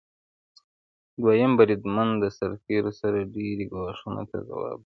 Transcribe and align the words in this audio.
دویم 1.21 1.51
بریدمن 1.59 2.09
د 2.21 2.23
سرتیرو 2.37 2.91
سره 2.99 3.19
ډیری 3.33 3.65
ګواښونو 3.71 4.23
ته 4.29 4.37
ځواب 4.47 4.61
ورکوي. 4.69 4.79